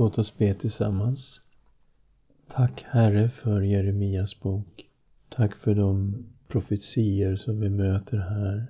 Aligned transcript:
Låt 0.00 0.18
oss 0.18 0.38
be 0.38 0.54
tillsammans. 0.54 1.40
Tack 2.48 2.84
Herre 2.88 3.28
för 3.28 3.60
Jeremias 3.60 4.40
bok. 4.40 4.88
Tack 5.28 5.56
för 5.56 5.74
de 5.74 6.24
profetier 6.48 7.36
som 7.36 7.60
vi 7.60 7.68
möter 7.68 8.18
här. 8.18 8.66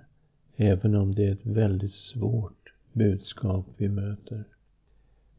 Även 0.56 0.94
om 0.94 1.14
det 1.14 1.24
är 1.24 1.32
ett 1.32 1.46
väldigt 1.46 1.92
svårt 1.92 2.72
budskap 2.92 3.66
vi 3.76 3.88
möter. 3.88 4.44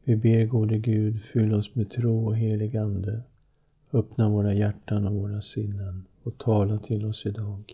Vi 0.04 0.16
ber 0.16 0.44
gode 0.46 0.78
Gud, 0.78 1.22
fyll 1.22 1.54
oss 1.54 1.74
med 1.74 1.90
tro 1.90 2.26
och 2.26 2.36
helig 2.36 2.76
Ande. 2.76 3.22
Öppna 3.92 4.28
våra 4.28 4.54
hjärtan 4.54 5.06
och 5.06 5.14
våra 5.14 5.42
sinnen 5.42 6.04
och 6.22 6.38
tala 6.38 6.78
till 6.78 7.06
oss 7.06 7.26
idag. 7.26 7.72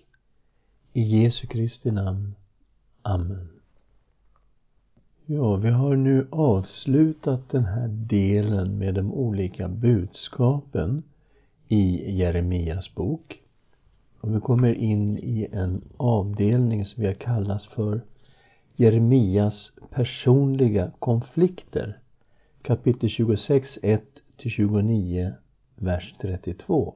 I 0.93 1.03
Jesu 1.03 1.47
Kristi 1.47 1.91
namn. 1.91 2.35
Amen. 3.03 3.58
Ja, 5.31 5.57
vi 5.57 5.69
har 5.69 5.97
nu 5.97 6.27
avslutat 6.31 7.49
den 7.49 7.65
här 7.65 7.89
delen 7.89 8.79
med 8.79 8.95
de 8.95 9.15
olika 9.15 9.69
budskapen 9.69 11.03
i 11.67 12.13
Jeremias 12.19 12.95
bok. 12.95 13.43
Och 14.21 14.35
vi 14.35 14.41
kommer 14.41 14.75
in 14.75 15.19
i 15.19 15.49
en 15.53 15.83
avdelning 15.97 16.85
som 16.85 17.01
vi 17.03 17.07
har 17.07 17.15
kallat 17.15 17.63
för 17.63 18.01
Jeremias 18.77 19.73
personliga 19.91 20.91
konflikter. 20.99 21.99
Kapitel 22.63 23.09
26, 23.09 23.79
1 23.83 24.03
29, 24.37 25.33
vers 25.77 26.15
32. 26.21 26.95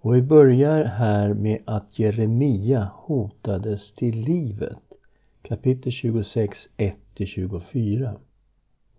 Och 0.00 0.14
vi 0.14 0.22
börjar 0.22 0.84
här 0.84 1.34
med 1.34 1.58
att 1.64 1.98
Jeremia 1.98 2.90
hotades 2.94 3.92
till 3.92 4.20
livet. 4.20 4.87
Kapitel 5.42 5.92
26, 5.92 6.68
1-24. 6.76 8.16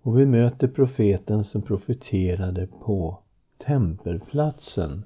Och 0.01 0.19
vi 0.19 0.25
möter 0.25 0.67
profeten 0.67 1.43
som 1.43 1.61
profeterade 1.61 2.67
på 2.67 3.19
tempelplatsen. 3.65 5.05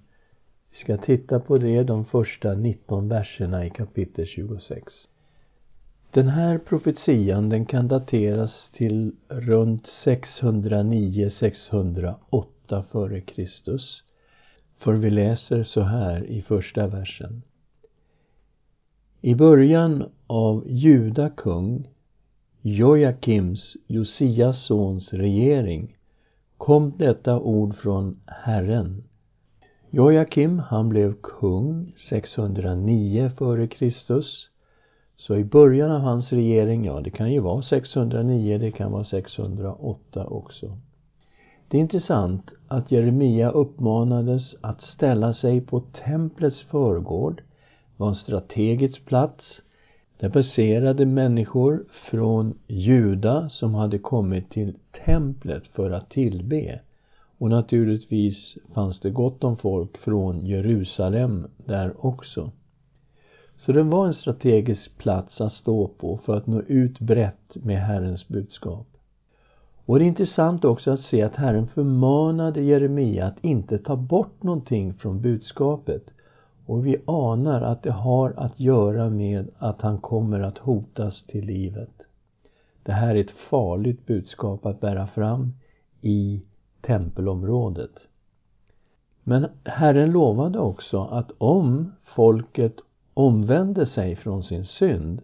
Vi 0.72 0.78
ska 0.78 0.98
titta 0.98 1.40
på 1.40 1.58
det 1.58 1.84
de 1.84 2.06
första 2.06 2.54
19 2.54 3.10
verserna 3.10 3.66
i 3.66 3.70
kapitel 3.70 4.26
26. 4.26 4.94
Den 6.12 6.28
här 6.28 6.58
profetian 6.58 7.50
den 7.50 7.66
kan 7.66 7.88
dateras 7.88 8.70
till 8.74 9.16
runt 9.28 9.88
609-608 9.88 12.84
före 12.92 13.22
Kristus. 13.22 14.04
För 14.78 14.94
vi 14.94 15.10
läser 15.10 15.64
så 15.64 15.82
här 15.82 16.26
i 16.26 16.42
första 16.42 16.88
versen. 16.88 17.42
I 19.26 19.36
början 19.36 20.10
av 20.28 20.64
Juda 20.68 21.30
kung 21.30 21.88
Jojakims, 22.62 23.78
Josias 23.88 24.60
sons 24.60 25.14
regering 25.14 25.98
kom 26.58 26.94
detta 26.98 27.40
ord 27.40 27.76
från 27.76 28.20
Herren. 28.26 29.04
Jojakim, 29.90 30.60
han 30.60 30.90
blev 30.90 31.14
kung 31.22 31.94
609 31.98 33.26
f.Kr. 33.26 34.22
Så 35.16 35.36
i 35.36 35.44
början 35.44 35.92
av 35.92 36.02
hans 36.02 36.34
regering, 36.34 36.86
ja 36.86 37.02
det 37.02 37.12
kan 37.12 37.32
ju 37.32 37.40
vara 37.40 37.62
609, 37.62 38.58
det 38.58 38.72
kan 38.72 38.92
vara 38.92 39.04
608 39.04 40.26
också. 40.28 40.78
Det 41.68 41.78
är 41.78 41.82
intressant 41.82 42.52
att 42.68 42.92
Jeremia 42.92 43.50
uppmanades 43.50 44.56
att 44.62 44.82
ställa 44.82 45.34
sig 45.34 45.62
på 45.62 45.80
templets 45.80 46.62
förgård 46.62 47.42
var 48.04 48.10
en 48.10 48.16
strategisk 48.16 49.06
plats. 49.06 49.62
Där 50.18 50.30
passerade 50.30 51.06
människor 51.06 51.86
från 51.92 52.60
Juda 52.68 53.50
som 53.50 53.76
hade 53.76 53.98
kommit 53.98 54.50
till 54.50 54.74
templet 55.06 55.68
för 55.68 55.92
att 55.92 56.10
tillbe. 56.10 56.80
Och 57.38 57.50
naturligtvis 57.50 58.58
fanns 58.74 59.00
det 59.00 59.10
gott 59.10 59.44
om 59.44 59.58
folk 59.58 59.98
från 59.98 60.46
Jerusalem 60.46 61.48
där 61.58 62.06
också. 62.06 62.52
Så 63.58 63.72
det 63.72 63.84
var 63.84 64.08
en 64.08 64.14
strategisk 64.14 64.98
plats 64.98 65.42
att 65.42 65.54
stå 65.54 65.88
på 65.88 66.18
för 66.18 66.38
att 66.38 66.48
nå 66.48 66.62
ut 66.62 67.00
brett 67.00 67.56
med 67.56 67.82
Herrens 67.82 68.28
budskap. 68.28 68.88
Och 69.86 70.00
det 70.00 70.06
är 70.06 70.08
intressant 70.08 70.66
också 70.66 70.92
att 70.92 71.02
se 71.02 71.22
att 71.22 71.36
Herren 71.36 71.68
förmanade 71.68 72.62
Jeremia 72.62 73.26
att 73.26 73.46
inte 73.46 73.78
ta 73.78 73.96
bort 73.96 74.44
någonting 74.44 74.94
från 74.94 75.22
budskapet 75.22 76.14
och 76.66 76.86
vi 76.86 76.98
anar 77.06 77.62
att 77.62 77.84
det 77.84 77.92
har 77.92 78.34
att 78.38 78.60
göra 78.60 79.10
med 79.10 79.52
att 79.58 79.82
han 79.82 79.98
kommer 79.98 80.40
att 80.40 80.58
hotas 80.58 81.24
till 81.24 81.46
livet. 81.46 82.02
Det 82.84 82.92
här 82.92 83.16
är 83.16 83.22
ett 83.22 83.32
farligt 83.32 84.06
budskap 84.06 84.66
att 84.66 84.82
bära 84.82 85.08
fram 85.08 85.54
i 86.02 86.44
tempelområdet. 86.82 88.08
Men 89.24 89.48
Herren 89.64 90.12
lovade 90.12 90.60
också 90.60 91.02
att 91.04 91.32
om 91.38 91.92
folket 92.04 92.76
omvände 93.14 93.86
sig 93.86 94.16
från 94.16 94.44
sin 94.44 94.66
synd, 94.66 95.22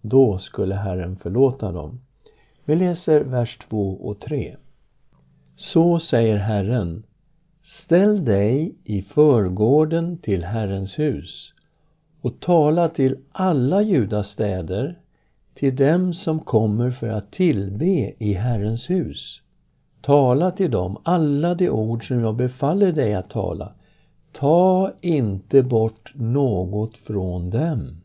då 0.00 0.38
skulle 0.38 0.74
Herren 0.74 1.16
förlåta 1.16 1.72
dem. 1.72 2.00
Vi 2.64 2.76
läser 2.76 3.20
vers 3.20 3.58
2 3.68 3.92
och 3.92 4.20
3. 4.20 4.56
Så 5.56 5.98
säger 5.98 6.36
Herren, 6.36 7.02
Ställ 7.70 8.24
dig 8.24 8.74
i 8.84 9.02
förgården 9.02 10.18
till 10.18 10.44
Herrens 10.44 10.98
hus 10.98 11.52
och 12.20 12.40
tala 12.40 12.88
till 12.88 13.18
alla 13.32 13.82
Judas 13.82 14.28
städer, 14.28 14.98
till 15.54 15.76
dem 15.76 16.14
som 16.14 16.40
kommer 16.40 16.90
för 16.90 17.08
att 17.08 17.32
tillbe 17.32 18.14
i 18.18 18.34
Herrens 18.34 18.90
hus. 18.90 19.42
Tala 20.02 20.50
till 20.50 20.70
dem 20.70 20.96
alla 21.02 21.54
de 21.54 21.70
ord 21.70 22.08
som 22.08 22.20
jag 22.20 22.36
befaller 22.36 22.92
dig 22.92 23.14
att 23.14 23.30
tala. 23.30 23.72
Ta 24.32 24.92
inte 25.00 25.62
bort 25.62 26.12
något 26.14 26.96
från 26.96 27.50
dem. 27.50 28.00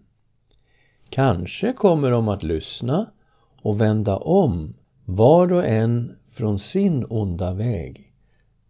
Kanske 1.09 1.73
kommer 1.73 2.11
de 2.11 2.27
att 2.27 2.43
lyssna 2.43 3.05
och 3.61 3.81
vända 3.81 4.17
om, 4.17 4.73
var 5.05 5.53
och 5.53 5.65
en 5.65 6.15
från 6.31 6.59
sin 6.59 7.05
onda 7.09 7.53
väg. 7.53 8.11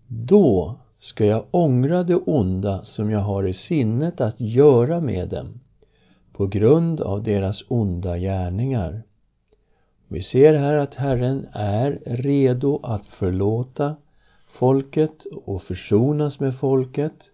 Då 0.07 0.79
ska 1.05 1.25
jag 1.25 1.45
ångra 1.51 2.03
det 2.03 2.15
onda 2.15 2.83
som 2.83 3.11
jag 3.11 3.19
har 3.19 3.47
i 3.47 3.53
sinnet 3.53 4.21
att 4.21 4.39
göra 4.39 5.01
med 5.01 5.29
dem 5.29 5.59
på 6.33 6.47
grund 6.47 7.01
av 7.01 7.23
deras 7.23 7.63
onda 7.67 8.17
gärningar. 8.17 9.03
Vi 10.07 10.23
ser 10.23 10.53
här 10.53 10.77
att 10.77 10.95
Herren 10.95 11.47
är 11.51 11.99
redo 12.05 12.79
att 12.83 13.05
förlåta 13.05 13.95
folket 14.47 15.25
och 15.45 15.63
försonas 15.63 16.39
med 16.39 16.55
folket. 16.55 17.31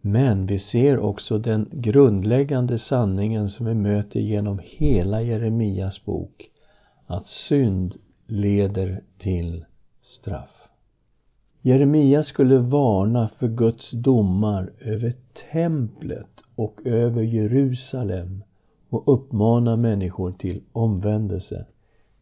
Men 0.00 0.46
vi 0.46 0.58
ser 0.58 0.98
också 0.98 1.38
den 1.38 1.68
grundläggande 1.72 2.78
sanningen 2.78 3.50
som 3.50 3.66
vi 3.66 3.74
möter 3.74 4.20
genom 4.20 4.60
hela 4.62 5.22
Jeremias 5.22 6.04
bok, 6.04 6.50
att 7.06 7.26
synd 7.26 7.94
leder 8.26 9.00
till 9.18 9.64
straff. 10.02 10.63
Jeremia 11.66 12.22
skulle 12.22 12.58
varna 12.58 13.28
för 13.28 13.48
Guds 13.48 13.90
domar 13.90 14.72
över 14.80 15.14
templet 15.52 16.40
och 16.54 16.80
över 16.84 17.22
Jerusalem 17.22 18.42
och 18.88 19.14
uppmana 19.14 19.76
människor 19.76 20.32
till 20.32 20.62
omvändelse. 20.72 21.66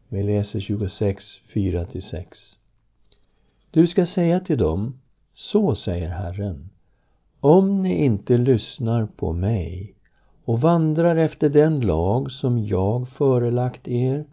Vi 0.09 0.23
läser 0.23 0.59
26, 0.59 1.25
4-6. 1.53 2.25
Du 3.71 3.87
ska 3.87 4.05
säga 4.05 4.39
till 4.39 4.57
dem, 4.57 4.99
så 5.33 5.75
säger 5.75 6.09
Herren, 6.09 6.69
om 7.39 7.83
ni 7.83 8.05
inte 8.05 8.37
lyssnar 8.37 9.05
på 9.05 9.33
mig 9.33 9.93
och 10.45 10.61
vandrar 10.61 11.15
efter 11.15 11.49
den 11.49 11.79
lag 11.79 12.31
som 12.31 12.65
jag 12.65 13.09
förelagt 13.09 13.87
er 13.87 14.25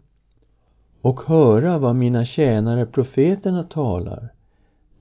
och 1.01 1.21
höra 1.21 1.77
vad 1.77 1.95
mina 1.95 2.25
tjänare 2.25 2.85
profeterna 2.85 3.63
talar 3.63 4.33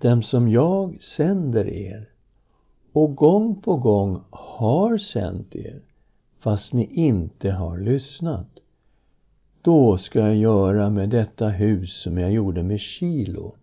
dem 0.00 0.22
som 0.22 0.50
jag 0.50 1.02
sänder 1.02 1.68
er 1.68 2.08
och 2.92 3.16
gång 3.16 3.62
på 3.62 3.76
gång 3.76 4.20
har 4.30 4.98
sänt 4.98 5.54
er 5.56 5.80
fast 6.38 6.72
ni 6.72 6.84
inte 6.84 7.50
har 7.50 7.78
lyssnat. 7.78 8.46
Då 9.62 9.98
ska 9.98 10.18
jag 10.18 10.36
göra 10.36 10.90
med 10.90 11.08
detta 11.08 11.48
hus 11.48 12.02
som 12.02 12.18
jag 12.18 12.32
gjorde 12.32 12.62
med 12.62 12.80
Kilo 12.80 13.54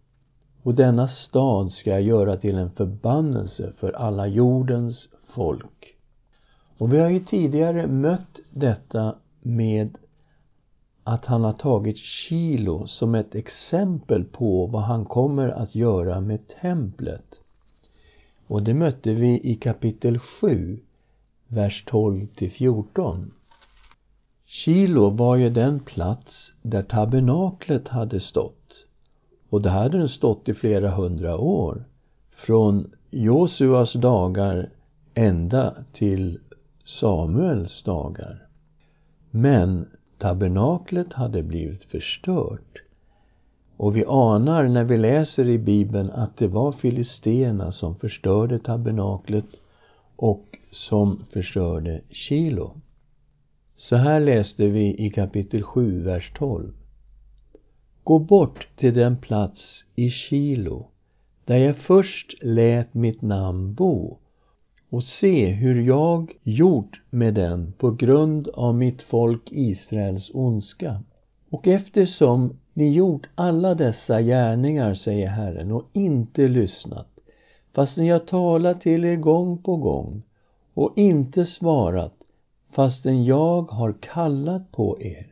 och 0.64 0.76
denna 0.76 1.08
stad 1.08 1.72
ska 1.72 1.90
jag 1.90 2.02
göra 2.02 2.38
till 2.38 2.58
en 2.58 2.72
förbannelse 2.72 3.74
för 3.78 3.92
alla 3.92 4.28
jordens 4.28 5.10
folk. 5.24 5.96
Och 6.78 6.94
vi 6.94 7.00
har 7.00 7.10
ju 7.10 7.20
tidigare 7.20 7.88
mött 7.88 8.40
detta 8.52 9.16
med 9.42 9.98
att 11.08 11.26
han 11.26 11.44
har 11.44 11.54
tagit 11.54 11.98
Kilo 11.98 12.88
som 12.88 13.16
ett 13.16 13.36
exempel 13.36 14.24
på 14.24 14.66
vad 14.66 14.82
han 14.82 15.06
kommer 15.06 15.50
att 15.50 15.76
göra 15.76 16.22
med 16.22 16.40
templet. 16.62 17.40
Och 18.48 18.64
det 18.64 18.74
mötte 18.74 19.14
vi 19.14 19.42
i 19.44 19.56
kapitel 19.56 20.20
7, 20.20 20.80
vers 21.48 21.84
12 21.88 22.28
till 22.28 22.52
14. 22.52 23.32
Kilo 24.46 25.10
var 25.10 25.36
ju 25.36 25.50
den 25.50 25.80
plats 25.80 26.54
där 26.62 26.84
tabernaklet 26.84 27.88
hade 27.88 28.20
stått. 28.20 28.86
Och 29.50 29.62
det 29.62 29.70
hade 29.70 29.98
den 29.98 30.10
stått 30.10 30.50
i 30.50 30.54
flera 30.54 30.90
hundra 30.92 31.38
år. 31.38 31.86
Från 32.32 32.92
Josuas 33.12 33.94
dagar 33.94 34.70
ända 35.14 35.74
till 35.94 36.40
Samuels 36.86 37.84
dagar. 37.84 38.48
Men 39.32 39.88
tabernaklet 40.18 41.14
hade 41.14 41.44
blivit 41.44 41.84
förstört. 41.84 42.82
Och 43.78 43.96
vi 43.96 44.06
anar 44.08 44.68
när 44.68 44.84
vi 44.84 44.98
läser 44.98 45.50
i 45.50 45.58
Bibeln 45.58 46.12
att 46.12 46.38
det 46.38 46.48
var 46.48 46.72
filisterna 46.72 47.72
som 47.72 47.96
förstörde 47.96 48.60
tabernaklet 48.60 49.46
och 50.16 50.46
som 50.72 51.26
förstörde 51.32 52.02
Kilo. 52.10 52.72
Så 53.76 53.96
här 53.96 54.20
läste 54.20 54.68
vi 54.68 55.06
i 55.06 55.10
kapitel 55.10 55.64
7, 55.64 56.04
vers 56.04 56.32
12. 56.38 56.74
Gå 58.04 58.20
bort 58.20 58.68
till 58.76 58.94
den 58.94 59.18
plats 59.18 59.86
i 59.96 60.10
Kilo 60.10 60.88
där 61.46 61.58
jag 61.58 61.78
först 61.78 62.36
lät 62.42 62.94
mitt 62.94 63.22
namn 63.22 63.74
bo 63.74 64.18
och 64.90 65.04
se 65.04 65.48
hur 65.48 65.82
jag 65.82 66.34
gjort 66.44 67.02
med 67.10 67.34
den 67.34 67.74
på 67.78 67.92
grund 67.92 68.48
av 68.48 68.76
mitt 68.76 69.02
folk 69.02 69.42
Israels 69.52 70.32
ondska. 70.34 71.04
Och 71.50 71.68
eftersom 71.68 72.60
ni 72.74 72.94
gjort 72.94 73.28
alla 73.36 73.76
dessa 73.76 74.22
gärningar, 74.22 74.94
säger 74.94 75.28
Herren, 75.28 75.72
och 75.72 75.86
inte 75.94 76.48
lyssnat, 76.48 77.08
fastän 77.74 78.06
jag 78.06 78.28
talat 78.28 78.82
till 78.82 79.06
er 79.06 79.16
gång 79.16 79.58
på 79.58 79.76
gång 79.76 80.24
och 80.74 80.94
inte 80.96 81.46
svarat, 81.46 82.14
fastän 82.72 83.26
jag 83.26 83.62
har 83.62 83.94
kallat 83.94 84.72
på 84.72 85.02
er. 85.02 85.28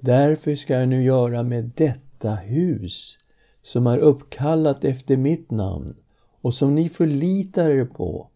Därför 0.00 0.54
ska 0.54 0.74
jag 0.74 0.88
nu 0.88 1.04
göra 1.04 1.42
med 1.42 1.70
detta 1.74 2.34
hus, 2.34 3.18
som 3.62 3.86
är 3.86 3.98
uppkallat 3.98 4.84
efter 4.84 5.16
mitt 5.16 5.50
namn 5.50 5.94
och 6.40 6.54
som 6.54 6.74
ni 6.74 6.88
förlitar 6.88 7.68
er 7.68 7.84
på, 7.84 8.28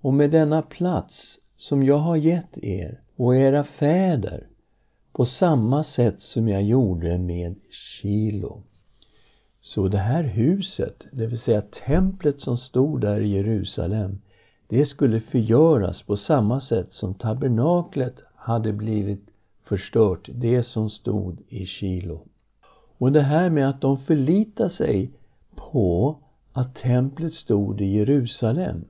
och 0.00 0.14
med 0.14 0.30
denna 0.30 0.62
plats 0.62 1.38
som 1.56 1.82
jag 1.82 1.98
har 1.98 2.16
gett 2.16 2.58
er 2.58 3.00
och 3.16 3.36
era 3.36 3.64
fäder 3.64 4.46
på 5.12 5.26
samma 5.26 5.84
sätt 5.84 6.20
som 6.20 6.48
jag 6.48 6.62
gjorde 6.62 7.18
med 7.18 7.54
Kilo. 7.70 8.62
Så 9.60 9.88
det 9.88 9.98
här 9.98 10.22
huset, 10.22 11.06
det 11.12 11.26
vill 11.26 11.38
säga 11.38 11.62
templet 11.86 12.40
som 12.40 12.56
stod 12.56 13.00
där 13.00 13.20
i 13.20 13.28
Jerusalem, 13.28 14.20
det 14.68 14.84
skulle 14.84 15.20
förgöras 15.20 16.02
på 16.02 16.16
samma 16.16 16.60
sätt 16.60 16.92
som 16.92 17.14
tabernaklet 17.14 18.22
hade 18.34 18.72
blivit 18.72 19.26
förstört, 19.64 20.28
det 20.32 20.62
som 20.62 20.90
stod 20.90 21.40
i 21.48 21.66
Kilo. 21.66 22.20
Och 22.98 23.12
det 23.12 23.22
här 23.22 23.50
med 23.50 23.68
att 23.68 23.80
de 23.80 23.98
förlitar 23.98 24.68
sig 24.68 25.10
på 25.54 26.18
att 26.52 26.74
templet 26.74 27.32
stod 27.32 27.80
i 27.80 27.86
Jerusalem. 27.86 28.84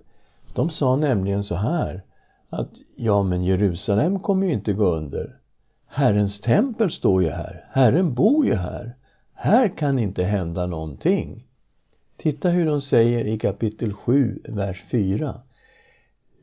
De 0.52 0.70
sa 0.70 0.96
nämligen 0.96 1.44
så 1.44 1.54
här 1.54 2.02
att 2.50 2.70
ja, 2.96 3.22
men 3.22 3.44
Jerusalem 3.44 4.18
kommer 4.18 4.46
ju 4.46 4.52
inte 4.52 4.72
gå 4.72 4.86
under. 4.86 5.38
Herrens 5.86 6.40
tempel 6.40 6.90
står 6.90 7.22
ju 7.22 7.30
här. 7.30 7.64
Herren 7.70 8.14
bor 8.14 8.46
ju 8.46 8.54
här. 8.54 8.94
Här 9.34 9.68
kan 9.68 9.98
inte 9.98 10.24
hända 10.24 10.66
någonting. 10.66 11.46
Titta 12.16 12.48
hur 12.48 12.66
de 12.66 12.80
säger 12.80 13.24
i 13.24 13.38
kapitel 13.38 13.92
7, 13.92 14.42
vers 14.48 14.84
4. 14.90 15.40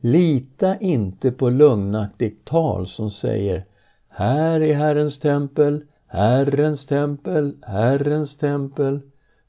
Lita 0.00 0.78
inte 0.78 1.32
på 1.32 1.50
lögnaktigt 1.50 2.44
tal 2.44 2.86
som 2.86 3.10
säger 3.10 3.64
Här 4.08 4.60
är 4.60 4.74
Herrens 4.74 5.18
tempel, 5.18 5.84
Herrens 6.06 6.86
tempel, 6.86 7.56
Herrens 7.62 8.36
tempel. 8.36 9.00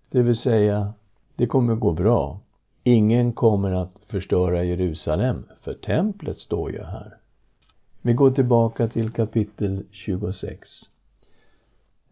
Det 0.09 0.21
vill 0.21 0.37
säga, 0.37 0.93
det 1.35 1.47
kommer 1.47 1.75
gå 1.75 1.91
bra. 1.91 2.39
Ingen 2.87 3.33
kommer 3.33 3.71
att 3.71 3.91
förstöra 4.07 4.63
Jerusalem, 4.63 5.45
för 5.61 5.73
templet 5.73 6.39
står 6.39 6.71
ju 6.71 6.83
här. 6.83 7.17
Vi 8.01 8.13
går 8.13 8.31
tillbaka 8.31 8.87
till 8.87 9.11
kapitel 9.11 9.83
26. 9.91 10.69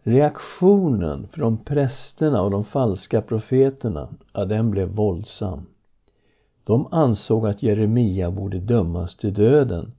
Reaktionen 0.04 1.28
från 1.28 1.58
prästerna 1.58 2.42
och 2.42 2.52
de 2.52 2.66
falska 2.66 3.22
profeterna, 3.22 4.10
ja, 4.34 4.46
den 4.46 4.72
blev 4.72 4.88
våldsam. 4.88 5.66
De 6.64 6.88
ansåg 6.92 7.48
att 7.48 7.64
Jeremia 7.64 8.32
borde 8.32 8.60
dömas 8.60 9.18
till 9.18 9.34
döden, 9.34 9.92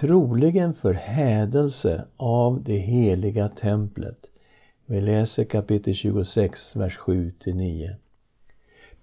troligen 0.00 0.74
för 0.74 0.92
hädelse 0.92 2.04
av 2.16 2.62
det 2.62 2.78
heliga 2.78 3.48
templet. 3.48 4.26
Vi 4.86 5.00
läser 5.00 5.44
kapitel 5.44 5.94
26, 5.94 6.76
vers 6.76 6.98
7-9. 6.98 7.94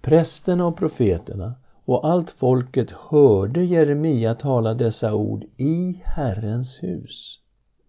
Prästerna 0.02 0.66
och 0.66 0.76
profeterna 0.76 1.54
och 1.84 2.06
allt 2.06 2.30
folket 2.30 2.90
hörde 2.90 3.64
Jeremia 3.64 4.34
tala 4.34 4.74
dessa 4.74 5.14
ord 5.14 5.44
i 5.56 6.00
Herrens 6.04 6.82
hus. 6.82 7.38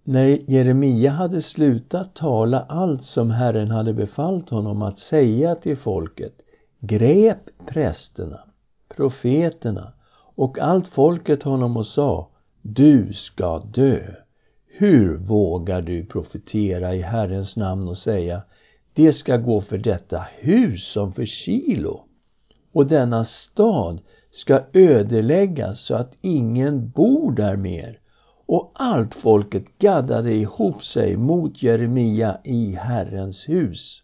När 0.03 0.51
Jeremia 0.51 1.11
hade 1.11 1.41
slutat 1.41 2.15
tala 2.15 2.65
allt 2.69 3.05
som 3.05 3.31
Herren 3.31 3.71
hade 3.71 3.93
befallt 3.93 4.49
honom 4.49 4.81
att 4.81 4.99
säga 4.99 5.55
till 5.55 5.77
folket 5.77 6.33
grep 6.79 7.49
prästerna, 7.65 8.39
profeterna 8.95 9.93
och 10.35 10.59
allt 10.59 10.87
folket 10.87 11.43
honom 11.43 11.77
och 11.77 11.87
sa 11.87 12.29
Du 12.61 13.13
ska 13.13 13.59
dö. 13.59 13.99
Hur 14.67 15.17
vågar 15.17 15.81
du 15.81 16.05
profetera 16.05 16.95
i 16.95 17.01
Herrens 17.01 17.55
namn 17.55 17.87
och 17.87 17.97
säga 17.97 18.41
det 18.93 19.13
ska 19.13 19.37
gå 19.37 19.61
för 19.61 19.77
detta 19.77 20.25
hus 20.39 20.83
som 20.83 21.13
för 21.13 21.25
kilo? 21.25 22.03
och 22.73 22.87
denna 22.87 23.25
stad 23.25 24.01
ska 24.31 24.61
ödeläggas 24.73 25.79
så 25.79 25.95
att 25.95 26.15
ingen 26.21 26.89
bor 26.89 27.31
där 27.31 27.57
mer. 27.57 27.99
Och 28.45 28.71
allt 28.75 29.15
folket 29.15 29.65
gaddade 29.79 30.33
ihop 30.33 30.83
sig 30.83 31.17
mot 31.17 31.63
Jeremia 31.63 32.37
i 32.43 32.75
Herrens 32.75 33.49
hus. 33.49 34.01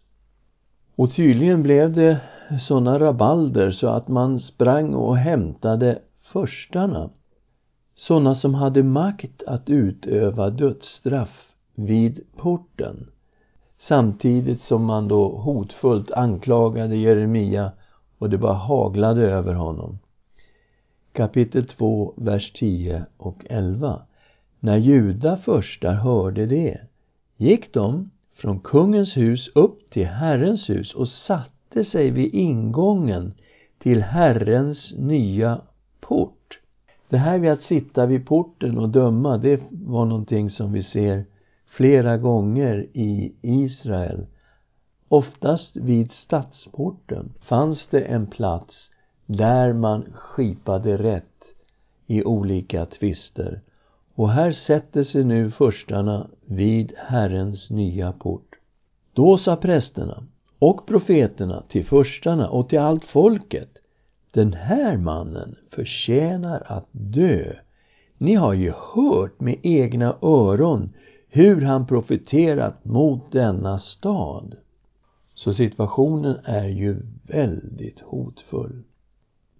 Och 0.96 1.12
tydligen 1.14 1.62
blev 1.62 1.92
det 1.92 2.20
sådana 2.60 2.98
rabalder 2.98 3.70
så 3.70 3.88
att 3.88 4.08
man 4.08 4.40
sprang 4.40 4.94
och 4.94 5.16
hämtade 5.16 5.98
förstarna. 6.20 7.10
Sådana 7.94 8.34
som 8.34 8.54
hade 8.54 8.82
makt 8.82 9.42
att 9.46 9.70
utöva 9.70 10.50
dödsstraff 10.50 11.52
vid 11.74 12.20
porten. 12.36 13.10
Samtidigt 13.82 14.60
som 14.60 14.84
man 14.84 15.08
då 15.08 15.28
hotfullt 15.28 16.10
anklagade 16.10 16.96
Jeremia 16.96 17.72
och 18.18 18.30
det 18.30 18.38
bara 18.38 18.54
haglade 18.54 19.30
över 19.30 19.54
honom. 19.54 19.98
Kapitel 21.12 21.66
2, 21.66 22.14
vers 22.16 22.52
10 22.52 23.04
och 23.16 23.46
11. 23.50 24.02
När 24.60 24.76
Juda 24.76 25.36
förstar 25.36 25.94
hörde 25.94 26.46
det 26.46 26.80
gick 27.36 27.72
de 27.74 28.10
från 28.34 28.60
kungens 28.60 29.16
hus 29.16 29.50
upp 29.54 29.90
till 29.90 30.06
Herrens 30.06 30.70
hus 30.70 30.94
och 30.94 31.08
satte 31.08 31.84
sig 31.84 32.10
vid 32.10 32.34
ingången 32.34 33.34
till 33.78 34.02
Herrens 34.02 34.94
nya 34.98 35.60
port. 36.00 36.58
Det 37.08 37.18
här 37.18 37.38
med 37.38 37.52
att 37.52 37.62
sitta 37.62 38.06
vid 38.06 38.26
porten 38.26 38.78
och 38.78 38.88
döma, 38.88 39.38
det 39.38 39.60
var 39.70 40.04
någonting 40.04 40.50
som 40.50 40.72
vi 40.72 40.82
ser 40.82 41.24
flera 41.70 42.16
gånger 42.16 42.86
i 42.92 43.32
Israel 43.42 44.26
Oftast 45.12 45.76
vid 45.76 46.12
stadsporten 46.12 47.32
fanns 47.40 47.86
det 47.86 48.00
en 48.00 48.26
plats 48.26 48.90
där 49.26 49.72
man 49.72 50.12
skipade 50.14 50.96
rätt 50.96 51.44
i 52.06 52.24
olika 52.24 52.86
tvister. 52.86 53.60
Och 54.14 54.30
här 54.30 54.52
sätter 54.52 55.04
sig 55.04 55.24
nu 55.24 55.50
förstarna 55.50 56.30
vid 56.44 56.92
Herrens 56.96 57.70
nya 57.70 58.12
port. 58.12 58.54
Då 59.12 59.38
sa 59.38 59.56
prästerna 59.56 60.22
och 60.58 60.86
profeterna 60.86 61.62
till 61.68 61.84
förstarna 61.84 62.48
och 62.48 62.68
till 62.68 62.78
allt 62.78 63.04
folket 63.04 63.78
Den 64.30 64.52
här 64.52 64.96
mannen 64.96 65.56
förtjänar 65.70 66.62
att 66.66 66.88
dö. 66.92 67.52
Ni 68.18 68.34
har 68.34 68.52
ju 68.52 68.72
hört 68.94 69.40
med 69.40 69.56
egna 69.62 70.16
öron 70.22 70.92
hur 71.30 71.60
han 71.60 71.86
profeterat 71.86 72.84
mot 72.84 73.32
denna 73.32 73.78
stad. 73.78 74.56
Så 75.34 75.54
situationen 75.54 76.36
är 76.44 76.68
ju 76.68 76.96
väldigt 77.22 78.00
hotfull. 78.00 78.82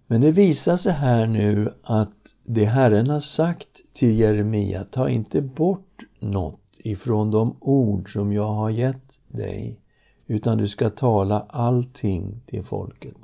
Men 0.07 0.21
det 0.21 0.31
visar 0.31 0.77
sig 0.77 0.91
här 0.91 1.27
nu 1.27 1.73
att 1.83 2.13
det 2.43 2.65
Herren 2.65 3.09
har 3.09 3.19
sagt 3.19 3.67
till 3.93 4.19
Jeremia, 4.19 4.83
ta 4.83 5.09
inte 5.09 5.41
bort 5.41 5.99
något 6.19 6.59
ifrån 6.77 7.31
de 7.31 7.55
ord 7.59 8.13
som 8.13 8.33
jag 8.33 8.51
har 8.51 8.69
gett 8.69 9.19
dig, 9.27 9.79
utan 10.27 10.57
du 10.57 10.67
ska 10.67 10.89
tala 10.89 11.45
allting 11.49 12.41
till 12.45 12.63
folket. 12.63 13.15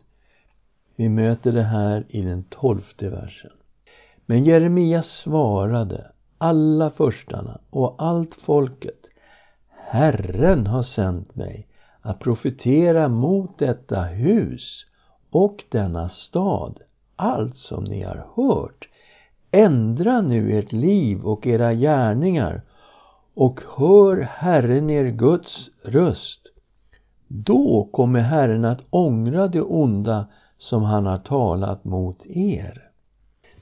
Vi 0.95 1.09
möter 1.09 1.51
det 1.51 1.63
här 1.63 2.05
i 2.09 2.21
den 2.21 2.43
tolfte 2.43 3.09
versen. 3.09 3.51
Men 4.25 4.43
Jeremia 4.43 5.03
svarade 5.03 6.11
alla 6.37 6.89
förstarna 6.89 7.59
och 7.69 7.95
allt 7.97 8.35
folket 8.35 9.07
Herren 9.89 10.67
har 10.67 10.83
sänt 10.83 11.35
mig 11.35 11.67
att 12.01 12.19
profetera 12.19 13.07
mot 13.07 13.59
detta 13.59 14.01
hus 14.01 14.85
och 15.29 15.63
denna 15.69 16.09
stad, 16.09 16.79
allt 17.15 17.57
som 17.57 17.83
ni 17.83 18.03
har 18.03 18.27
hört. 18.35 18.89
Ändra 19.51 20.21
nu 20.21 20.59
ert 20.59 20.71
liv 20.71 21.25
och 21.25 21.47
era 21.47 21.73
gärningar 21.73 22.61
och 23.33 23.61
hör 23.77 24.17
Herren 24.21 24.89
er 24.89 25.05
Guds 25.05 25.69
röst. 25.83 26.41
Då 27.27 27.89
kommer 27.91 28.19
Herren 28.19 28.65
att 28.65 28.81
ångra 28.89 29.47
det 29.47 29.61
onda 29.61 30.27
som 30.57 30.83
han 30.83 31.05
har 31.05 31.17
talat 31.17 31.83
mot 31.83 32.25
er. 32.25 32.91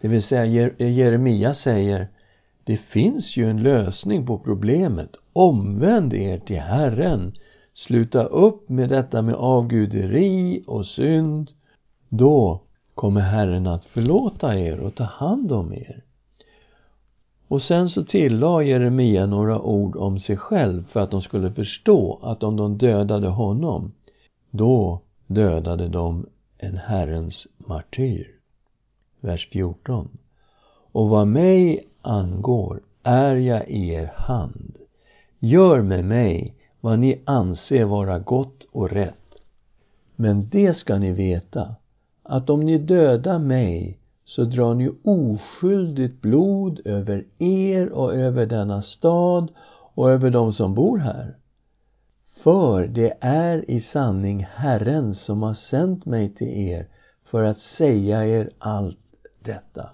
Det 0.02 0.08
vill 0.08 0.24
säga 0.24 0.72
Jeremia 0.78 1.54
säger 1.54 2.08
det 2.66 2.78
finns 2.78 3.38
ju 3.38 3.50
en 3.50 3.64
lösning 3.64 4.26
på 4.26 4.38
problemet. 4.38 5.16
Omvänd 5.34 6.14
er 6.14 6.40
till 6.40 6.60
Herren. 6.60 7.34
Sluta 7.74 8.24
upp 8.24 8.70
med 8.70 8.90
detta 8.90 9.22
med 9.22 9.36
avguderi 9.36 10.64
och 10.68 10.86
synd. 10.86 11.52
Då 12.10 12.62
kommer 12.94 13.22
Herren 13.22 13.68
att 13.68 13.86
förlåta 13.86 14.60
er 14.60 14.80
och 14.80 14.96
ta 14.96 15.04
hand 15.04 15.52
om 15.52 15.74
er. 15.74 16.04
Och 17.48 17.62
sen 17.62 17.90
så 17.90 18.04
tillade 18.04 18.66
Jeremia 18.66 19.26
några 19.26 19.62
ord 19.62 19.96
om 19.96 20.20
sig 20.20 20.38
själv 20.38 20.88
för 20.88 21.00
att 21.00 21.12
de 21.12 21.22
skulle 21.22 21.52
förstå 21.52 22.20
att 22.22 22.44
om 22.44 22.56
de 22.56 22.78
dödade 22.78 23.28
honom, 23.28 23.92
då 24.50 25.02
dödade 25.28 25.88
de 25.88 26.26
en 26.58 26.78
Herrens 26.78 27.48
martyr. 27.58 28.32
Vers 29.20 29.50
14. 29.52 30.18
Och 30.92 31.10
vad 31.10 31.28
mig 31.28 31.84
angår 32.06 32.82
är 33.04 33.36
jag 33.36 33.70
i 33.70 33.90
er 33.90 34.12
hand. 34.16 34.78
Gör 35.40 35.82
med 35.82 36.06
mig 36.06 36.56
vad 36.82 37.00
ni 37.00 37.22
anser 37.26 37.86
vara 37.86 38.20
gott 38.20 38.64
och 38.72 38.90
rätt. 38.90 39.42
Men 40.16 40.50
det 40.50 40.74
ska 40.74 40.98
ni 40.98 41.12
veta, 41.12 41.76
att 42.24 42.50
om 42.50 42.60
ni 42.60 42.78
dödar 42.78 43.40
mig 43.40 44.00
så 44.26 44.44
drar 44.44 44.74
ni 44.74 44.90
oskyldigt 45.04 46.22
blod 46.22 46.82
över 46.86 47.26
er 47.38 47.90
och 47.90 48.16
över 48.16 48.46
denna 48.46 48.82
stad 48.82 49.52
och 49.94 50.12
över 50.12 50.30
dem 50.30 50.54
som 50.54 50.76
bor 50.76 50.98
här. 50.98 51.36
För 52.44 52.88
det 52.88 53.18
är 53.22 53.72
i 53.72 53.82
sanning 53.82 54.48
Herren 54.52 55.16
som 55.16 55.44
har 55.44 55.54
sänt 55.54 56.06
mig 56.06 56.34
till 56.34 56.48
er 56.48 56.88
för 57.24 57.44
att 57.44 57.60
säga 57.60 58.26
er 58.26 58.50
allt 58.58 59.00
detta. 59.44 59.90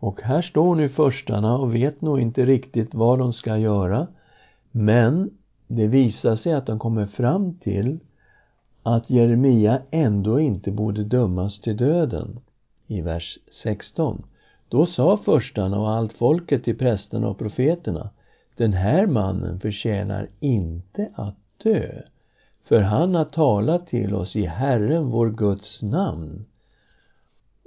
Och 0.00 0.22
här 0.22 0.42
står 0.42 0.74
nu 0.74 0.88
förstarna 0.88 1.58
och 1.58 1.74
vet 1.74 2.00
nog 2.00 2.20
inte 2.20 2.46
riktigt 2.46 2.94
vad 2.94 3.18
de 3.18 3.32
ska 3.32 3.56
göra. 3.56 4.06
Men 4.70 5.30
det 5.66 5.86
visar 5.86 6.36
sig 6.36 6.52
att 6.52 6.66
de 6.66 6.78
kommer 6.78 7.06
fram 7.06 7.54
till 7.54 7.98
att 8.82 9.10
Jeremia 9.10 9.82
ändå 9.90 10.40
inte 10.40 10.70
borde 10.70 11.04
dömas 11.04 11.60
till 11.60 11.76
döden. 11.76 12.40
I 12.86 13.00
vers 13.00 13.38
16. 13.52 14.22
Då 14.68 14.86
sa 14.86 15.16
förstarna 15.16 15.80
och 15.80 15.90
allt 15.90 16.12
folket 16.12 16.64
till 16.64 16.78
prästerna 16.78 17.28
och 17.28 17.38
profeterna 17.38 18.10
Den 18.56 18.72
här 18.72 19.06
mannen 19.06 19.60
förtjänar 19.60 20.28
inte 20.40 21.10
att 21.14 21.36
dö, 21.62 22.02
för 22.64 22.80
han 22.80 23.14
har 23.14 23.24
talat 23.24 23.86
till 23.86 24.14
oss 24.14 24.36
i 24.36 24.46
Herren 24.46 25.10
vår 25.10 25.30
Guds 25.30 25.82
namn. 25.82 26.44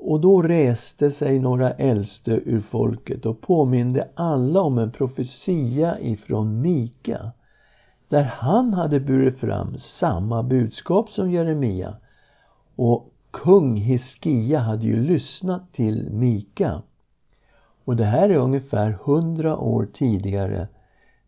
Och 0.05 0.19
då 0.19 0.41
reste 0.41 1.12
sig 1.12 1.39
några 1.39 1.72
äldste 1.72 2.31
ur 2.31 2.62
folket 2.62 3.25
och 3.25 3.41
påminde 3.41 4.07
alla 4.15 4.62
om 4.62 4.77
en 4.77 4.91
profetia 4.91 6.00
ifrån 6.00 6.62
Mika 6.62 7.31
där 8.10 8.24
han 8.24 8.74
hade 8.74 9.00
burit 9.00 9.38
fram 9.38 9.77
samma 9.77 10.43
budskap 10.43 11.10
som 11.10 11.31
Jeremia. 11.31 11.95
Och 12.75 13.13
kung 13.31 13.77
Hiskia 13.77 14.60
hade 14.60 14.86
ju 14.86 15.03
lyssnat 15.03 15.74
till 15.74 16.10
Mika. 16.12 16.81
Och 17.86 17.95
det 17.95 18.05
här 18.05 18.29
är 18.29 18.38
ungefär 18.38 18.98
hundra 19.03 19.57
år 19.57 19.88
tidigare 19.93 20.67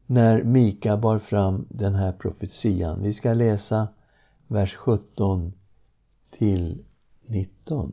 när 0.06 0.44
Mika 0.44 0.98
bar 0.98 1.20
fram 1.20 1.66
den 1.70 1.96
här 1.96 2.12
profetian. 2.12 3.04
Vi 3.04 3.14
ska 3.14 3.34
läsa 3.34 3.88
vers 4.48 4.76
17 4.76 5.54
till 6.38 6.84
19. 7.26 7.92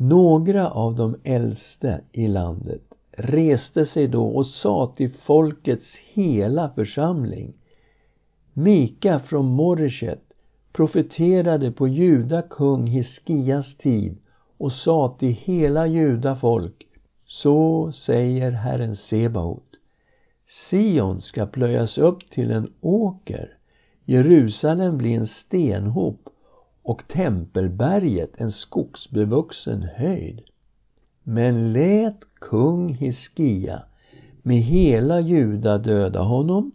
Några 0.00 0.70
av 0.70 0.94
de 0.94 1.16
äldste 1.24 2.00
i 2.12 2.28
landet 2.28 2.82
reste 3.12 3.86
sig 3.86 4.08
då 4.08 4.26
och 4.26 4.46
sa 4.46 4.92
till 4.96 5.10
folkets 5.12 5.96
hela 6.12 6.70
församling. 6.70 7.52
Mika 8.52 9.20
från 9.20 9.46
Moreshet 9.46 10.22
profeterade 10.72 11.72
på 11.72 11.88
Juda 11.88 12.42
kung 12.42 12.86
Hiskias 12.86 13.76
tid 13.76 14.16
och 14.58 14.72
sa 14.72 15.16
till 15.18 15.32
hela 15.34 15.86
Juda 15.86 16.36
folk 16.36 16.86
Så 17.26 17.92
säger 17.92 18.52
Herren 18.52 18.96
Sebaot 18.96 19.70
Sion 20.70 21.20
ska 21.20 21.46
plöjas 21.46 21.98
upp 21.98 22.30
till 22.30 22.50
en 22.50 22.72
åker 22.80 23.58
Jerusalem 24.04 24.98
blir 24.98 25.16
en 25.16 25.26
stenhop 25.26 26.28
och 26.88 27.08
tempelberget 27.08 28.40
en 28.40 28.52
skogsbevuxen 28.52 29.82
höjd. 29.82 30.40
Men 31.22 31.72
lät 31.72 32.20
kung 32.40 32.94
Hiskia 32.94 33.82
med 34.42 34.58
hela 34.58 35.20
Juda 35.20 35.78
döda 35.78 36.22
honom? 36.22 36.72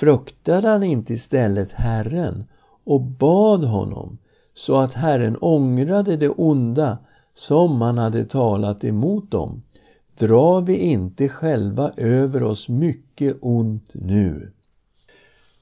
Fruktade 0.00 0.68
han 0.68 0.82
inte 0.82 1.12
istället 1.12 1.72
Herren 1.72 2.44
och 2.84 3.00
bad 3.00 3.64
honom 3.64 4.18
så 4.54 4.76
att 4.76 4.92
Herren 4.92 5.36
ångrade 5.40 6.16
det 6.16 6.28
onda 6.28 6.98
som 7.34 7.80
han 7.80 7.98
hade 7.98 8.24
talat 8.24 8.84
emot 8.84 9.30
dem? 9.30 9.62
Drar 10.18 10.60
vi 10.60 10.76
inte 10.76 11.28
själva 11.28 11.92
över 11.96 12.42
oss 12.42 12.68
mycket 12.68 13.36
ont 13.40 13.90
nu? 13.94 14.52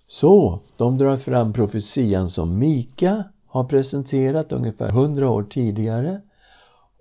Så 0.07 0.61
de 0.77 0.99
drar 0.99 1.17
fram 1.17 1.53
profetian 1.53 2.31
som 2.31 2.59
Mika 2.59 3.25
har 3.53 3.65
presenterat 3.65 4.53
ungefär 4.53 4.91
hundra 4.91 5.31
år 5.31 5.43
tidigare 5.43 6.21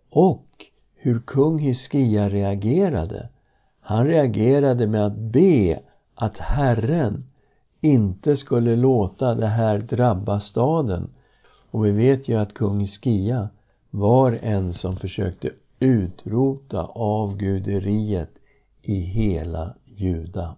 och 0.10 0.48
hur 0.96 1.20
kung 1.20 1.60
Hiskia 1.60 2.30
reagerade. 2.30 3.30
Han 3.80 4.08
reagerade 4.08 4.88
med 4.88 5.06
att 5.06 5.18
be 5.18 5.80
att 6.16 6.38
Herren 6.38 7.24
inte 7.82 8.38
skulle 8.38 8.76
låta 8.76 9.36
det 9.36 9.48
här 9.48 9.78
drabba 9.78 10.40
staden. 10.40 11.10
Och 11.72 11.86
vi 11.86 11.92
vet 11.92 12.28
ju 12.28 12.36
att 12.36 12.54
kung 12.54 12.80
Hiskia 12.80 13.50
var 13.90 14.40
en 14.42 14.74
som 14.74 14.96
försökte 14.96 15.50
utrota 15.80 16.84
avguderiet 16.86 18.32
i 18.82 18.96
hela 18.96 19.74
Juda. 19.86 20.56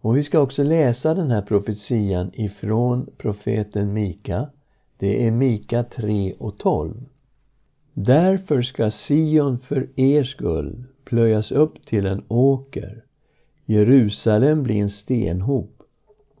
Och 0.00 0.16
vi 0.16 0.22
ska 0.22 0.40
också 0.40 0.62
läsa 0.62 1.14
den 1.14 1.30
här 1.30 1.42
profetian 1.42 2.30
ifrån 2.34 3.06
profeten 3.18 3.92
Mika 3.92 4.48
det 5.04 5.26
är 5.26 5.30
Mika 5.30 5.84
3 5.84 6.34
och 6.38 6.58
12. 6.58 6.94
Därför 7.92 8.62
ska 8.62 8.90
Sion 8.90 9.58
för 9.58 10.00
er 10.00 10.24
skull 10.24 10.84
plöjas 11.04 11.52
upp 11.52 11.86
till 11.86 12.06
en 12.06 12.24
åker, 12.28 13.04
Jerusalem 13.64 14.62
blir 14.62 14.76
en 14.76 14.90
stenhop 14.90 15.82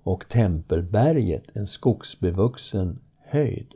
och 0.02 0.28
tempelberget 0.28 1.44
en 1.52 1.66
skogsbevuxen 1.66 2.98
höjd. 3.24 3.74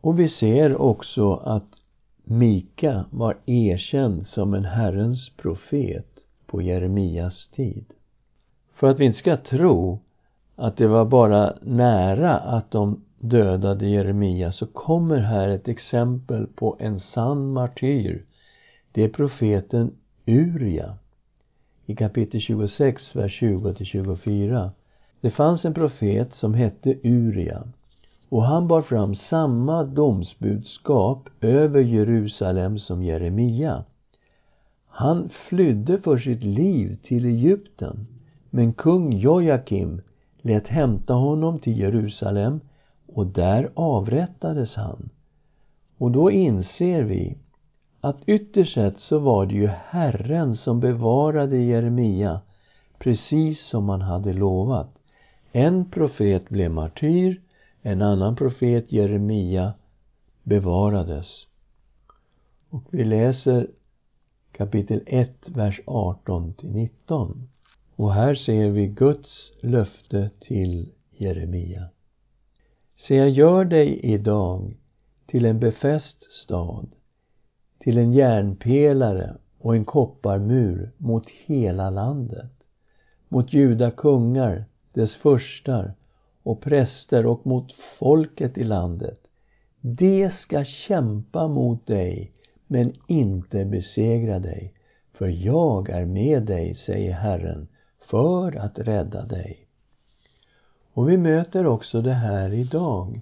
Och 0.00 0.20
vi 0.20 0.28
ser 0.28 0.76
också 0.76 1.34
att 1.34 1.68
Mika 2.24 3.04
var 3.10 3.36
erkänd 3.46 4.26
som 4.26 4.54
en 4.54 4.64
Herrens 4.64 5.28
profet 5.28 6.18
på 6.46 6.62
Jeremias 6.62 7.48
tid. 7.48 7.84
För 8.74 8.86
att 8.86 9.00
vi 9.00 9.04
inte 9.04 9.18
ska 9.18 9.36
tro 9.36 9.98
att 10.56 10.76
det 10.76 10.86
var 10.86 11.04
bara 11.04 11.54
nära 11.62 12.36
att 12.36 12.70
de 12.70 13.05
dödade 13.18 13.86
Jeremia 13.86 14.52
så 14.52 14.66
kommer 14.66 15.18
här 15.18 15.48
ett 15.48 15.68
exempel 15.68 16.46
på 16.46 16.76
en 16.80 17.00
sann 17.00 17.52
martyr. 17.52 18.24
Det 18.92 19.04
är 19.04 19.08
profeten 19.08 19.92
Uria 20.26 20.98
i 21.86 21.96
kapitel 21.96 22.40
26, 22.40 23.16
vers 23.16 23.42
20-24. 23.42 24.70
Det 25.20 25.30
fanns 25.30 25.64
en 25.64 25.74
profet 25.74 26.34
som 26.34 26.54
hette 26.54 26.94
Uria 27.02 27.64
och 28.28 28.42
han 28.42 28.68
bar 28.68 28.82
fram 28.82 29.14
samma 29.14 29.84
domsbudskap 29.84 31.28
över 31.40 31.80
Jerusalem 31.80 32.78
som 32.78 33.02
Jeremia. 33.02 33.84
Han 34.88 35.28
flydde 35.28 35.98
för 35.98 36.18
sitt 36.18 36.42
liv 36.42 36.98
till 37.02 37.24
Egypten 37.24 38.06
men 38.50 38.72
kung 38.72 39.12
Jojakim 39.12 40.00
lät 40.42 40.68
hämta 40.68 41.14
honom 41.14 41.58
till 41.58 41.78
Jerusalem 41.78 42.60
och 43.16 43.26
där 43.26 43.70
avrättades 43.74 44.74
han. 44.74 45.08
Och 45.98 46.10
då 46.10 46.30
inser 46.30 47.02
vi 47.02 47.38
att 48.00 48.16
ytterst 48.26 48.74
sett 48.74 48.98
så 48.98 49.18
var 49.18 49.46
det 49.46 49.54
ju 49.54 49.66
Herren 49.66 50.56
som 50.56 50.80
bevarade 50.80 51.56
Jeremia 51.56 52.40
precis 52.98 53.66
som 53.66 53.88
han 53.88 54.00
hade 54.00 54.32
lovat. 54.32 54.98
En 55.52 55.90
profet 55.90 56.48
blev 56.48 56.70
martyr, 56.70 57.42
en 57.82 58.02
annan 58.02 58.36
profet, 58.36 58.92
Jeremia, 58.92 59.72
bevarades. 60.42 61.46
Och 62.70 62.84
vi 62.90 63.04
läser 63.04 63.70
kapitel 64.52 65.02
1, 65.06 65.48
vers 65.48 65.80
18 65.86 66.52
till 66.52 66.70
19. 66.70 67.48
Och 67.96 68.12
här 68.12 68.34
ser 68.34 68.70
vi 68.70 68.86
Guds 68.86 69.52
löfte 69.60 70.30
till 70.40 70.92
Jeremia. 71.10 71.88
Se, 72.98 73.16
jag 73.16 73.30
gör 73.30 73.64
dig 73.64 74.00
idag 74.02 74.76
till 75.26 75.44
en 75.44 75.58
befäst 75.58 76.32
stad, 76.32 76.86
till 77.78 77.98
en 77.98 78.12
järnpelare 78.12 79.36
och 79.58 79.76
en 79.76 79.84
kopparmur 79.84 80.90
mot 80.96 81.28
hela 81.28 81.90
landet, 81.90 82.52
mot 83.28 83.52
juda 83.52 83.90
kungar, 83.90 84.64
dess 84.92 85.16
förstar 85.16 85.94
och 86.42 86.60
präster 86.60 87.26
och 87.26 87.46
mot 87.46 87.72
folket 87.98 88.58
i 88.58 88.64
landet. 88.64 89.20
De 89.80 90.30
ska 90.30 90.64
kämpa 90.64 91.48
mot 91.48 91.86
dig, 91.86 92.32
men 92.66 92.92
inte 93.06 93.64
besegra 93.64 94.38
dig, 94.38 94.74
för 95.12 95.28
jag 95.28 95.90
är 95.90 96.04
med 96.04 96.42
dig, 96.42 96.74
säger 96.74 97.12
Herren, 97.12 97.68
för 97.98 98.56
att 98.56 98.78
rädda 98.78 99.24
dig. 99.24 99.65
Och 100.96 101.08
vi 101.08 101.16
möter 101.16 101.66
också 101.66 102.02
det 102.02 102.12
här 102.12 102.52
idag. 102.52 103.20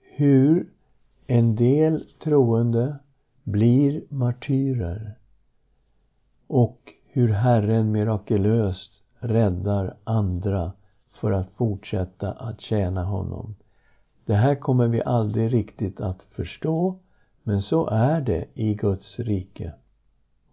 Hur 0.00 0.68
en 1.26 1.56
del 1.56 2.04
troende 2.22 2.96
blir 3.42 4.02
martyrer 4.08 5.14
och 6.46 6.92
hur 7.06 7.28
Herren 7.28 7.92
mirakulöst 7.92 8.92
räddar 9.18 9.96
andra 10.04 10.72
för 11.12 11.32
att 11.32 11.50
fortsätta 11.50 12.32
att 12.32 12.60
tjäna 12.60 13.04
honom. 13.04 13.54
Det 14.24 14.34
här 14.34 14.54
kommer 14.54 14.88
vi 14.88 15.02
aldrig 15.02 15.52
riktigt 15.52 16.00
att 16.00 16.22
förstå, 16.22 16.98
men 17.42 17.62
så 17.62 17.86
är 17.86 18.20
det 18.20 18.44
i 18.54 18.74
Guds 18.74 19.18
rike. 19.18 19.72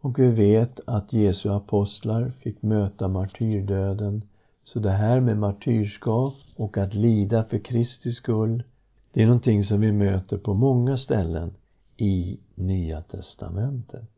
Och 0.01 0.20
vi 0.20 0.27
vet 0.27 0.79
att 0.88 1.13
Jesu 1.13 1.50
apostlar 1.50 2.29
fick 2.29 2.62
möta 2.62 3.08
martyrdöden. 3.08 4.22
Så 4.67 4.79
det 4.79 4.91
här 4.91 5.19
med 5.19 5.38
martyrskap 5.38 6.33
och 6.55 6.77
att 6.77 6.93
lida 6.93 7.43
för 7.43 7.59
Kristi 7.59 8.12
skull, 8.12 8.63
det 9.12 9.21
är 9.21 9.25
någonting 9.25 9.63
som 9.63 9.81
vi 9.81 9.91
möter 9.91 10.38
på 10.38 10.53
många 10.53 10.97
ställen 10.97 11.53
i 11.97 12.39
Nya 12.55 13.01
Testamentet. 13.01 14.09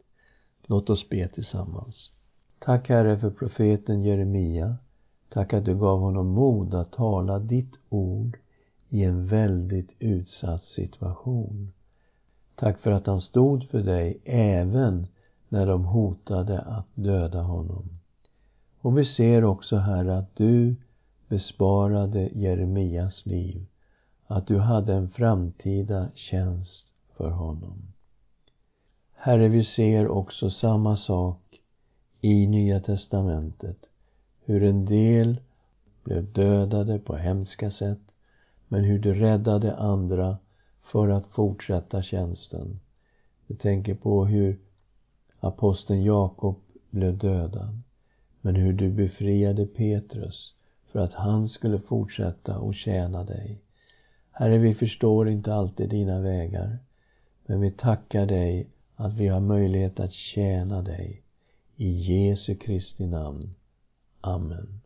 Låt 0.65 0.89
oss 0.89 1.09
be 1.09 1.27
tillsammans. 1.27 2.11
Tack 2.59 2.89
Herre 2.89 3.17
för 3.17 3.29
profeten 3.29 4.03
Jeremia. 4.03 4.77
Tack 5.29 5.53
att 5.53 5.65
du 5.65 5.75
gav 5.75 5.99
honom 5.99 6.27
mod 6.27 6.73
att 6.73 6.91
tala 6.91 7.39
ditt 7.39 7.73
ord 7.89 8.37
i 8.89 9.03
en 9.03 9.27
väldigt 9.27 9.91
utsatt 9.99 10.63
situation. 10.63 11.71
Tack 12.55 12.79
för 12.79 12.91
att 12.91 13.07
han 13.07 13.21
stod 13.21 13.63
för 13.63 13.81
dig 13.81 14.17
även 14.25 15.07
när 15.49 15.67
de 15.67 15.85
hotade 15.85 16.59
att 16.59 16.87
döda 16.95 17.41
honom. 17.41 17.99
Och 18.81 18.97
vi 18.97 19.05
ser 19.05 19.43
också, 19.43 19.77
Herre, 19.77 20.17
att 20.17 20.35
du 20.35 20.75
besparade 21.27 22.29
Jeremias 22.33 23.25
liv, 23.25 23.65
att 24.27 24.47
du 24.47 24.57
hade 24.57 24.93
en 24.93 25.09
framtida 25.09 26.09
tjänst 26.15 26.87
för 27.17 27.29
honom. 27.29 27.81
Herre, 29.13 29.47
vi 29.47 29.63
ser 29.63 30.07
också 30.07 30.49
samma 30.49 30.97
sak 30.97 31.61
i 32.21 32.47
Nya 32.47 32.79
Testamentet, 32.79 33.89
hur 34.45 34.63
en 34.63 34.85
del 34.85 35.39
blev 36.03 36.33
dödade 36.33 36.99
på 36.99 37.15
hemska 37.15 37.71
sätt, 37.71 38.01
men 38.67 38.83
hur 38.83 38.99
du 38.99 39.13
räddade 39.13 39.75
andra 39.75 40.37
för 40.81 41.09
att 41.09 41.27
fortsätta 41.27 42.01
tjänsten. 42.01 42.79
Vi 43.47 43.55
tänker 43.55 43.95
på 43.95 44.25
hur 44.25 44.59
aposteln 45.39 46.03
Jakob 46.03 46.55
blev 46.89 47.17
dödad, 47.17 47.81
men 48.41 48.55
hur 48.55 48.73
du 48.73 48.89
befriade 48.89 49.65
Petrus 49.65 50.53
för 50.91 50.99
att 50.99 51.13
han 51.13 51.47
skulle 51.49 51.79
fortsätta 51.79 52.59
och 52.59 52.75
tjäna 52.75 53.23
dig. 53.23 53.61
Herre, 54.31 54.57
vi 54.57 54.73
förstår 54.73 55.29
inte 55.29 55.53
alltid 55.53 55.89
dina 55.89 56.19
vägar, 56.19 56.79
men 57.45 57.61
vi 57.61 57.71
tackar 57.71 58.25
dig 58.25 58.67
att 58.95 59.13
vi 59.13 59.27
har 59.27 59.39
möjlighet 59.39 59.99
att 59.99 60.13
tjäna 60.13 60.81
dig. 60.81 61.21
I 61.75 61.89
Jesu 61.89 62.55
Kristi 62.55 63.07
namn. 63.07 63.55
Amen. 64.21 64.81